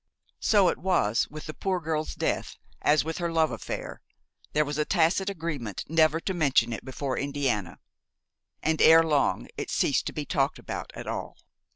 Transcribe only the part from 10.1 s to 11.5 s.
be talked about at all.